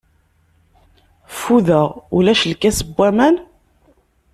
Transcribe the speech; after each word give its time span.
Ffudeɣ, 1.37 1.87
ulac 2.15 2.41
lkas 2.51 2.79
n 2.83 2.89
waman? 2.95 3.35